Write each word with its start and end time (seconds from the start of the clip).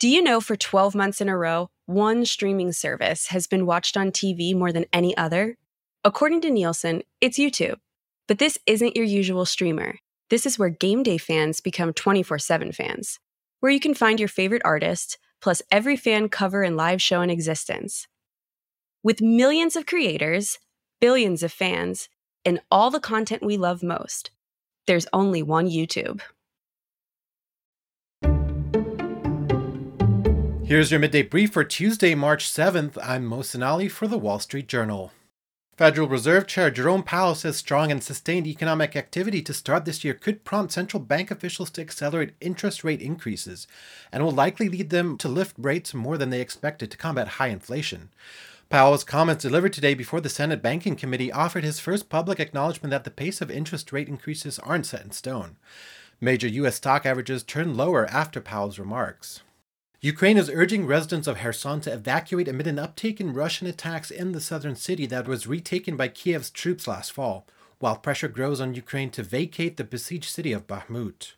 Do 0.00 0.08
you 0.08 0.22
know 0.22 0.40
for 0.40 0.56
12 0.56 0.94
months 0.94 1.20
in 1.20 1.28
a 1.28 1.36
row, 1.36 1.68
one 1.84 2.24
streaming 2.24 2.72
service 2.72 3.26
has 3.26 3.46
been 3.46 3.66
watched 3.66 3.98
on 3.98 4.10
TV 4.12 4.56
more 4.56 4.72
than 4.72 4.86
any 4.94 5.14
other? 5.14 5.58
According 6.04 6.40
to 6.40 6.50
Nielsen, 6.50 7.02
it's 7.20 7.38
YouTube. 7.38 7.76
But 8.26 8.38
this 8.38 8.56
isn't 8.64 8.96
your 8.96 9.04
usual 9.04 9.44
streamer. 9.44 9.98
This 10.30 10.46
is 10.46 10.58
where 10.58 10.70
game 10.70 11.02
day 11.02 11.18
fans 11.18 11.60
become 11.60 11.92
24 11.92 12.38
7 12.38 12.72
fans, 12.72 13.18
where 13.58 13.70
you 13.70 13.78
can 13.78 13.92
find 13.92 14.18
your 14.18 14.30
favorite 14.30 14.62
artist, 14.64 15.18
plus 15.42 15.60
every 15.70 15.98
fan 15.98 16.30
cover 16.30 16.62
and 16.62 16.78
live 16.78 17.02
show 17.02 17.20
in 17.20 17.28
existence. 17.28 18.08
With 19.02 19.20
millions 19.20 19.76
of 19.76 19.84
creators, 19.84 20.58
billions 21.02 21.42
of 21.42 21.52
fans, 21.52 22.08
and 22.42 22.62
all 22.70 22.90
the 22.90 23.00
content 23.00 23.42
we 23.42 23.58
love 23.58 23.82
most, 23.82 24.30
there's 24.86 25.06
only 25.12 25.42
one 25.42 25.68
YouTube. 25.68 26.22
Here's 30.70 30.92
your 30.92 31.00
midday 31.00 31.22
brief 31.22 31.52
for 31.52 31.64
Tuesday, 31.64 32.14
March 32.14 32.48
7th. 32.48 32.96
I'm 33.02 33.28
Mohsen 33.28 33.66
Ali 33.66 33.88
for 33.88 34.06
the 34.06 34.16
Wall 34.16 34.38
Street 34.38 34.68
Journal. 34.68 35.10
Federal 35.76 36.06
Reserve 36.06 36.46
Chair 36.46 36.70
Jerome 36.70 37.02
Powell 37.02 37.34
says 37.34 37.56
strong 37.56 37.90
and 37.90 38.00
sustained 38.00 38.46
economic 38.46 38.94
activity 38.94 39.42
to 39.42 39.52
start 39.52 39.84
this 39.84 40.04
year 40.04 40.14
could 40.14 40.44
prompt 40.44 40.72
central 40.72 41.02
bank 41.02 41.32
officials 41.32 41.70
to 41.70 41.80
accelerate 41.80 42.34
interest 42.40 42.84
rate 42.84 43.00
increases 43.00 43.66
and 44.12 44.22
will 44.22 44.30
likely 44.30 44.68
lead 44.68 44.90
them 44.90 45.18
to 45.18 45.28
lift 45.28 45.56
rates 45.58 45.92
more 45.92 46.16
than 46.16 46.30
they 46.30 46.40
expected 46.40 46.88
to 46.92 46.96
combat 46.96 47.26
high 47.26 47.48
inflation. 47.48 48.10
Powell's 48.68 49.02
comments 49.02 49.42
delivered 49.42 49.72
today 49.72 49.94
before 49.94 50.20
the 50.20 50.28
Senate 50.28 50.62
Banking 50.62 50.94
Committee 50.94 51.32
offered 51.32 51.64
his 51.64 51.80
first 51.80 52.08
public 52.08 52.38
acknowledgement 52.38 52.92
that 52.92 53.02
the 53.02 53.10
pace 53.10 53.40
of 53.40 53.50
interest 53.50 53.90
rate 53.90 54.06
increases 54.08 54.60
aren't 54.60 54.86
set 54.86 55.02
in 55.02 55.10
stone. 55.10 55.56
Major 56.20 56.46
U.S. 56.46 56.76
stock 56.76 57.04
averages 57.04 57.42
turned 57.42 57.76
lower 57.76 58.06
after 58.06 58.40
Powell's 58.40 58.78
remarks. 58.78 59.40
Ukraine 60.02 60.38
is 60.38 60.48
urging 60.48 60.86
residents 60.86 61.26
of 61.26 61.36
Kherson 61.36 61.82
to 61.82 61.92
evacuate 61.92 62.48
amid 62.48 62.66
an 62.66 62.76
uptick 62.76 63.20
in 63.20 63.34
Russian 63.34 63.66
attacks 63.66 64.10
in 64.10 64.32
the 64.32 64.40
southern 64.40 64.74
city 64.74 65.04
that 65.04 65.28
was 65.28 65.46
retaken 65.46 65.94
by 65.94 66.08
Kiev's 66.08 66.50
troops 66.50 66.88
last 66.88 67.12
fall, 67.12 67.46
while 67.80 67.96
pressure 67.96 68.28
grows 68.28 68.62
on 68.62 68.72
Ukraine 68.72 69.10
to 69.10 69.22
vacate 69.22 69.76
the 69.76 69.84
besieged 69.84 70.30
city 70.30 70.54
of 70.54 70.66
Bakhmut. 70.66 71.32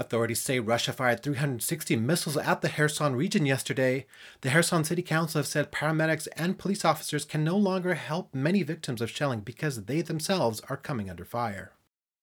Authorities 0.00 0.40
say 0.40 0.58
Russia 0.58 0.92
fired 0.92 1.22
360 1.22 1.94
missiles 1.94 2.36
at 2.36 2.60
the 2.60 2.70
Kherson 2.70 3.14
region 3.14 3.46
yesterday. 3.46 4.06
The 4.40 4.50
Kherson 4.50 4.82
City 4.82 5.02
Council 5.02 5.38
have 5.38 5.46
said 5.46 5.70
paramedics 5.70 6.26
and 6.34 6.58
police 6.58 6.84
officers 6.84 7.24
can 7.24 7.44
no 7.44 7.56
longer 7.56 7.94
help 7.94 8.34
many 8.34 8.64
victims 8.64 9.00
of 9.00 9.10
shelling 9.10 9.42
because 9.42 9.84
they 9.84 10.00
themselves 10.00 10.60
are 10.68 10.76
coming 10.76 11.08
under 11.08 11.24
fire. 11.24 11.70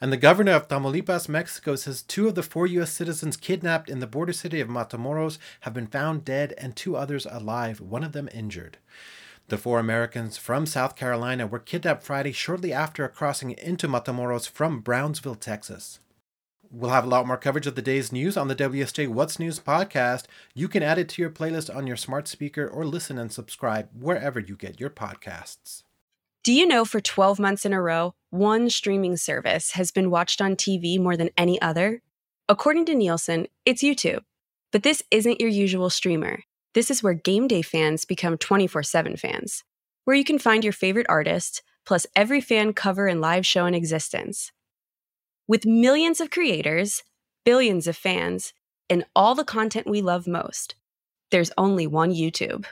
And 0.00 0.12
the 0.12 0.16
governor 0.16 0.52
of 0.52 0.68
Tamaulipas, 0.68 1.28
Mexico, 1.28 1.74
says 1.74 2.02
two 2.02 2.28
of 2.28 2.36
the 2.36 2.42
four 2.42 2.66
U.S. 2.68 2.92
citizens 2.92 3.36
kidnapped 3.36 3.90
in 3.90 3.98
the 3.98 4.06
border 4.06 4.32
city 4.32 4.60
of 4.60 4.68
Matamoros 4.68 5.38
have 5.62 5.74
been 5.74 5.88
found 5.88 6.24
dead 6.24 6.54
and 6.56 6.76
two 6.76 6.96
others 6.96 7.26
alive, 7.28 7.80
one 7.80 8.04
of 8.04 8.12
them 8.12 8.28
injured. 8.32 8.78
The 9.48 9.58
four 9.58 9.80
Americans 9.80 10.36
from 10.36 10.66
South 10.66 10.94
Carolina 10.94 11.46
were 11.46 11.58
kidnapped 11.58 12.04
Friday 12.04 12.32
shortly 12.32 12.72
after 12.72 13.08
crossing 13.08 13.52
into 13.52 13.88
Matamoros 13.88 14.48
from 14.48 14.80
Brownsville, 14.80 15.34
Texas. 15.34 15.98
We'll 16.70 16.90
have 16.90 17.04
a 17.04 17.08
lot 17.08 17.26
more 17.26 17.38
coverage 17.38 17.66
of 17.66 17.74
the 17.74 17.82
day's 17.82 18.12
news 18.12 18.36
on 18.36 18.48
the 18.48 18.54
WSJ 18.54 19.08
What's 19.08 19.38
News 19.38 19.58
podcast. 19.58 20.24
You 20.54 20.68
can 20.68 20.82
add 20.82 20.98
it 20.98 21.08
to 21.10 21.22
your 21.22 21.30
playlist 21.30 21.74
on 21.74 21.86
your 21.86 21.96
smart 21.96 22.28
speaker 22.28 22.68
or 22.68 22.84
listen 22.84 23.18
and 23.18 23.32
subscribe 23.32 23.88
wherever 23.98 24.38
you 24.38 24.54
get 24.54 24.78
your 24.78 24.90
podcasts. 24.90 25.82
Do 26.48 26.54
you 26.54 26.64
know 26.64 26.86
for 26.86 26.98
12 26.98 27.38
months 27.38 27.66
in 27.66 27.74
a 27.74 27.82
row, 27.82 28.14
one 28.30 28.70
streaming 28.70 29.18
service 29.18 29.72
has 29.72 29.90
been 29.90 30.08
watched 30.08 30.40
on 30.40 30.56
TV 30.56 30.98
more 30.98 31.14
than 31.14 31.28
any 31.36 31.60
other? 31.60 32.00
According 32.48 32.86
to 32.86 32.94
Nielsen, 32.94 33.48
it's 33.66 33.82
YouTube. 33.82 34.22
But 34.72 34.82
this 34.82 35.02
isn't 35.10 35.42
your 35.42 35.50
usual 35.50 35.90
streamer. 35.90 36.44
This 36.72 36.90
is 36.90 37.02
where 37.02 37.12
game 37.12 37.48
day 37.48 37.60
fans 37.60 38.06
become 38.06 38.38
24 38.38 38.82
7 38.82 39.18
fans, 39.18 39.62
where 40.06 40.16
you 40.16 40.24
can 40.24 40.38
find 40.38 40.64
your 40.64 40.72
favorite 40.72 41.04
artist, 41.10 41.60
plus 41.84 42.06
every 42.16 42.40
fan 42.40 42.72
cover 42.72 43.08
and 43.08 43.20
live 43.20 43.44
show 43.44 43.66
in 43.66 43.74
existence. 43.74 44.50
With 45.46 45.66
millions 45.66 46.18
of 46.18 46.30
creators, 46.30 47.02
billions 47.44 47.86
of 47.86 47.94
fans, 47.94 48.54
and 48.88 49.04
all 49.14 49.34
the 49.34 49.44
content 49.44 49.86
we 49.86 50.00
love 50.00 50.26
most, 50.26 50.76
there's 51.30 51.52
only 51.58 51.86
one 51.86 52.14
YouTube. 52.14 52.64